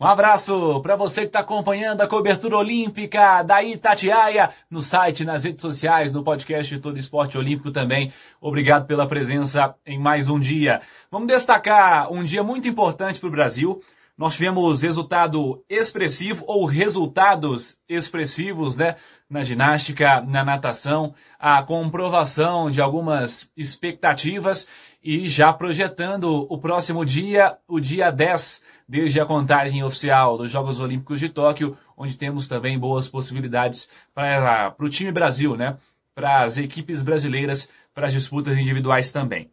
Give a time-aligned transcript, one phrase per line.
[0.00, 5.42] Um abraço para você que está acompanhando a cobertura olímpica da Itatiaia no site, nas
[5.42, 8.12] redes sociais, no podcast de Todo Esporte Olímpico também.
[8.40, 10.80] Obrigado pela presença em mais um dia.
[11.10, 13.82] Vamos destacar um dia muito importante para o Brasil.
[14.16, 18.94] Nós tivemos resultado expressivo ou resultados expressivos, né?
[19.30, 24.66] Na ginástica, na natação, a comprovação de algumas expectativas
[25.04, 30.80] e já projetando o próximo dia, o dia 10, desde a contagem oficial dos Jogos
[30.80, 35.76] Olímpicos de Tóquio, onde temos também boas possibilidades para o time Brasil, né?
[36.14, 39.50] Para as equipes brasileiras, para as disputas individuais também.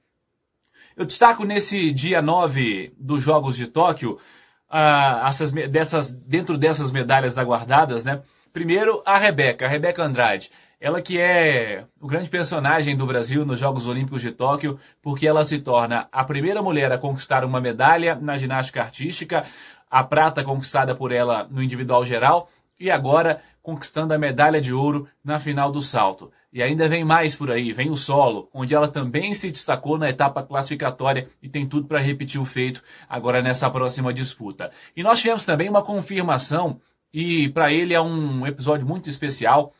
[0.95, 4.17] Eu destaco nesse dia 9 dos Jogos de Tóquio,
[4.69, 8.21] ah, essas, dessas, dentro dessas medalhas aguardadas, né?
[8.55, 10.49] Primeiro, a Rebeca, a Rebeca Andrade.
[10.79, 15.43] Ela que é o grande personagem do Brasil nos Jogos Olímpicos de Tóquio, porque ela
[15.43, 19.45] se torna a primeira mulher a conquistar uma medalha na ginástica artística,
[19.91, 25.05] a prata conquistada por ela no individual geral, e agora conquistando a medalha de ouro
[25.21, 26.31] na final do salto.
[26.53, 30.09] E ainda vem mais por aí, vem o solo, onde ela também se destacou na
[30.09, 34.71] etapa classificatória e tem tudo para repetir o feito agora nessa próxima disputa.
[34.95, 36.79] E nós tivemos também uma confirmação,
[37.13, 39.73] e para ele é um episódio muito especial,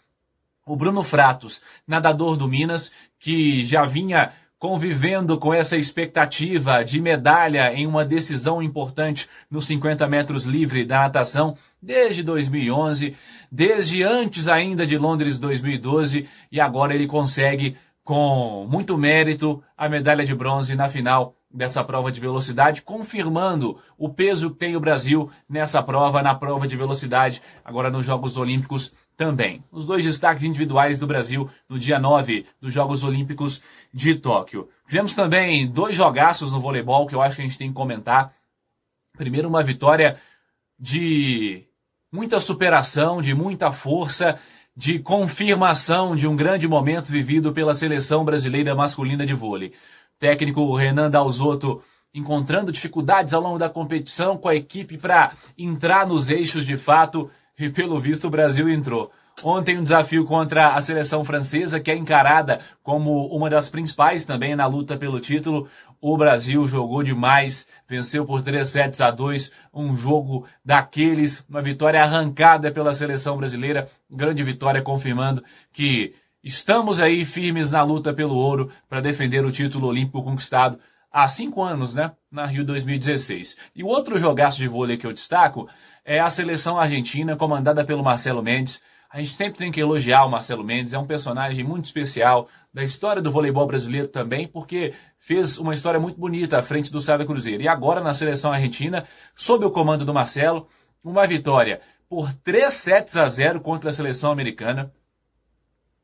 [0.66, 7.74] o Bruno Fratos, nadador do Minas, que já vinha convivendo com essa expectativa de medalha
[7.74, 13.16] em uma decisão importante nos 50 metros livre da natação desde 2011,
[13.52, 20.26] desde antes ainda de Londres 2012, e agora ele consegue, com muito mérito, a medalha
[20.26, 25.32] de bronze na final dessa prova de velocidade, confirmando o peso que tem o Brasil
[25.48, 29.64] nessa prova, na prova de velocidade, agora nos Jogos Olímpicos também.
[29.72, 33.64] Os dois destaques individuais do Brasil no dia 9 dos Jogos Olímpicos
[33.94, 34.68] de Tóquio.
[34.86, 38.34] Tivemos também dois jogaços no voleibol que eu acho que a gente tem que comentar.
[39.18, 40.18] Primeiro, uma vitória
[40.78, 41.64] de
[42.12, 44.38] muita superação, de muita força,
[44.76, 49.72] de confirmação de um grande momento vivido pela seleção brasileira masculina de vôlei.
[50.20, 51.82] Técnico Renan Dalzotto
[52.14, 57.30] encontrando dificuldades ao longo da competição com a equipe para entrar nos eixos de fato
[57.60, 59.12] e pelo visto o Brasil entrou.
[59.44, 64.56] Ontem um desafio contra a seleção francesa, que é encarada como uma das principais também
[64.56, 65.68] na luta pelo título.
[66.00, 72.02] O Brasil jogou demais, venceu por 3 sets a 2, um jogo daqueles, uma vitória
[72.02, 75.44] arrancada pela seleção brasileira, grande vitória confirmando
[75.74, 80.78] que estamos aí firmes na luta pelo ouro para defender o título olímpico conquistado
[81.12, 83.58] há cinco anos, né, na Rio 2016.
[83.76, 85.68] E o outro jogaço de vôlei que eu destaco
[86.06, 88.80] é a seleção argentina, comandada pelo Marcelo Mendes.
[89.10, 92.84] A gente sempre tem que elogiar o Marcelo Mendes, é um personagem muito especial da
[92.84, 97.26] história do voleibol brasileiro também, porque fez uma história muito bonita à frente do Sada
[97.26, 97.64] Cruzeiro.
[97.64, 100.68] E agora na seleção argentina, sob o comando do Marcelo,
[101.04, 104.94] uma vitória por 3 sets a 0 contra a seleção americana,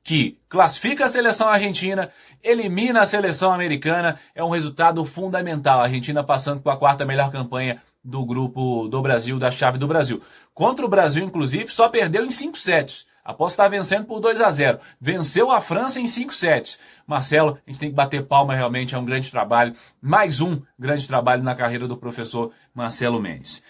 [0.04, 2.10] que classifica a seleção argentina,
[2.44, 5.80] elimina a seleção americana, é um resultado fundamental.
[5.80, 9.88] A Argentina passando com a quarta melhor campanha do grupo do Brasil, da chave do
[9.88, 10.22] Brasil.
[10.54, 13.10] Contra o Brasil, inclusive, só perdeu em 5 sets.
[13.24, 14.80] Após estar vencendo por 2 a 0.
[15.00, 16.80] Venceu a França em 5 sets.
[17.06, 19.76] Marcelo, a gente tem que bater palma realmente, é um grande trabalho.
[20.02, 23.62] Mais um grande trabalho na carreira do professor Marcelo Mendes.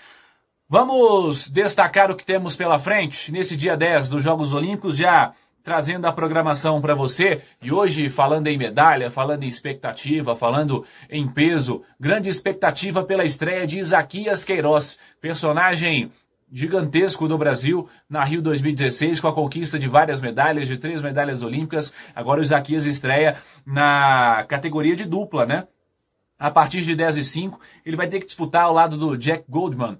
[0.70, 6.06] Vamos destacar o que temos pela frente nesse dia 10 dos Jogos Olímpicos, já trazendo
[6.06, 7.42] a programação para você.
[7.62, 13.66] E hoje, falando em medalha, falando em expectativa, falando em peso, grande expectativa pela estreia
[13.68, 16.12] de Isaquias Queiroz, personagem
[16.52, 21.42] gigantesco do Brasil na Rio 2016 com a conquista de várias medalhas, de três medalhas
[21.42, 21.94] olímpicas.
[22.14, 25.68] Agora o Isaquias estreia na categoria de dupla, né?
[26.38, 29.46] A partir de 10 e 5, ele vai ter que disputar ao lado do Jack
[29.48, 29.98] Goldman.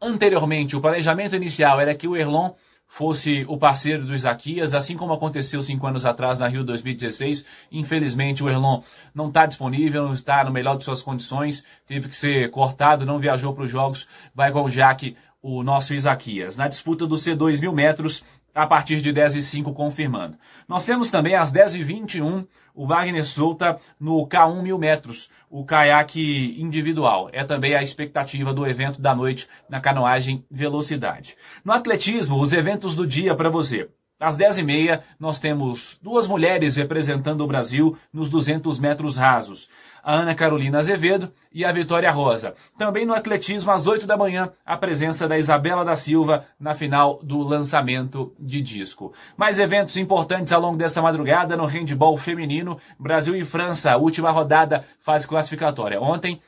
[0.00, 2.52] Anteriormente, o planejamento inicial era que o Erlon
[2.88, 7.44] fosse o parceiro do Isaquias, assim como aconteceu cinco anos atrás na Rio 2016.
[7.70, 8.80] Infelizmente, o Erlon
[9.14, 13.18] não está disponível, não está no melhor de suas condições, teve que ser cortado, não
[13.18, 16.56] viajou para os Jogos, vai com o Jaque, o nosso Isaquias.
[16.56, 18.24] Na disputa dos C2 mil metros,
[18.58, 20.36] a partir de 10 e 5 confirmando.
[20.66, 22.44] Nós temos também às 10 e 21
[22.74, 27.30] o Wagner Souta no K1 mil metros, o caiaque individual.
[27.32, 31.36] É também a expectativa do evento da noite na canoagem velocidade.
[31.64, 33.88] No atletismo, os eventos do dia para você.
[34.20, 39.68] Às 10h30, nós temos duas mulheres representando o Brasil nos 200 metros rasos.
[40.02, 42.54] A Ana Carolina Azevedo e a Vitória Rosa.
[42.76, 47.20] Também no atletismo, às 8 da manhã, a presença da Isabela da Silva na final
[47.22, 49.12] do lançamento de disco.
[49.36, 52.78] Mais eventos importantes ao longo dessa madrugada no handball feminino.
[52.98, 56.00] Brasil e França, última rodada, fase classificatória.
[56.00, 56.40] Ontem,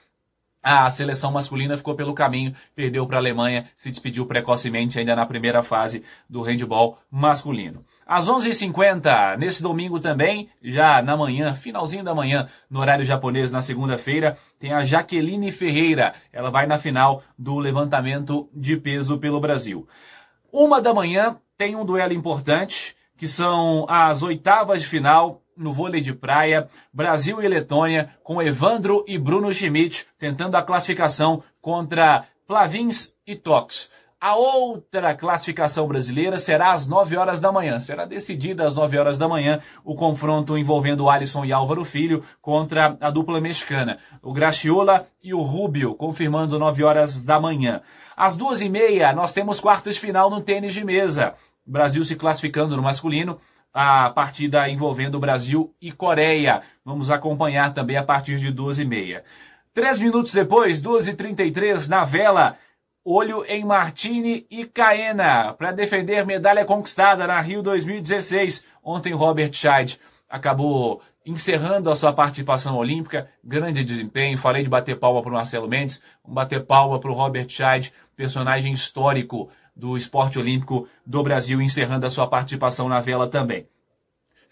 [0.62, 5.25] a seleção masculina ficou pelo caminho, perdeu para a Alemanha, se despediu precocemente ainda na
[5.25, 7.85] primeira fase do handball masculino.
[8.07, 13.61] Às 11h50, nesse domingo também, já na manhã, finalzinho da manhã, no horário japonês, na
[13.61, 16.15] segunda-feira, tem a Jaqueline Ferreira.
[16.33, 19.87] Ela vai na final do levantamento de peso pelo Brasil.
[20.53, 26.01] Uma da manhã tem um duelo importante, que são as oitavas de final no vôlei
[26.01, 33.12] de praia, Brasil e Letônia, com Evandro e Bruno Schmidt tentando a classificação contra Plavins
[33.27, 33.91] e Tox.
[34.19, 37.81] A outra classificação brasileira será às 9 horas da manhã.
[37.81, 42.99] Será decidida às 9 horas da manhã o confronto envolvendo Alisson e Álvaro Filho contra
[43.01, 43.99] a dupla mexicana.
[44.23, 47.81] O Graciola e o Rubio, confirmando 9 horas da manhã.
[48.15, 51.35] Às duas e meia, nós temos quartas final no tênis de mesa.
[51.65, 53.39] Brasil se classificando no masculino
[53.73, 56.63] a partida envolvendo Brasil e Coreia.
[56.85, 59.23] Vamos acompanhar também a partir de 12h30.
[59.73, 62.57] Três minutos depois, 12h33, na vela,
[63.05, 68.65] olho em Martini e Caena para defender medalha conquistada na Rio 2016.
[68.83, 73.29] Ontem, Robert Scheid acabou encerrando a sua participação olímpica.
[73.45, 74.39] Grande desempenho.
[74.39, 76.03] Falei de bater palma para o Marcelo Mendes.
[76.27, 82.11] Bater palma para o Robert Scheid, personagem histórico do esporte olímpico do Brasil, encerrando a
[82.11, 83.67] sua participação na vela também.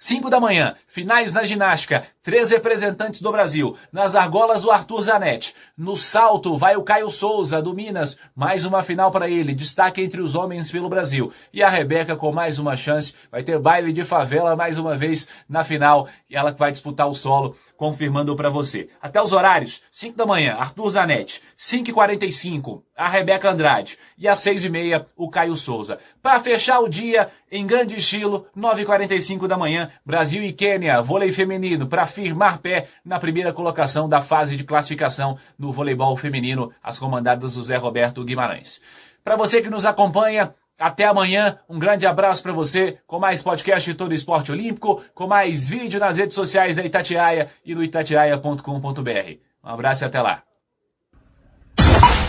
[0.00, 3.76] 5 da manhã, finais na ginástica, três representantes do Brasil.
[3.90, 5.56] Nas argolas, o Arthur Zanetti.
[5.76, 8.16] No salto, vai o Caio Souza, do Minas.
[8.32, 11.32] Mais uma final para ele, destaque entre os homens pelo Brasil.
[11.52, 15.26] E a Rebeca, com mais uma chance, vai ter baile de favela mais uma vez
[15.48, 16.06] na final.
[16.30, 18.88] E ela que vai disputar o solo confirmando para você.
[19.02, 24.26] Até os horários, 5 da manhã, Arthur Zanetti, 5 e 45 a Rebeca Andrade e
[24.26, 26.00] às 6 e meia o Caio Souza.
[26.20, 31.00] Para fechar o dia, em grande estilo, 9 e 45 da manhã, Brasil e Quênia,
[31.02, 36.72] vôlei feminino, para firmar pé na primeira colocação da fase de classificação no voleibol feminino,
[36.82, 38.80] as comandadas do Zé Roberto Guimarães.
[39.22, 43.90] Para você que nos acompanha, até amanhã, um grande abraço para você, com mais podcast
[43.90, 49.38] de todo esporte olímpico, com mais vídeo nas redes sociais da Itatiaia e no itatiaia.com.br.
[49.64, 50.42] Um abraço e até lá.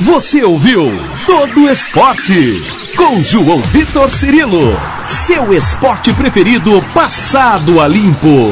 [0.02, 0.84] Você ouviu
[1.28, 8.52] Todo Esporte com João Vitor Cirilo, seu esporte preferido passado a limpo.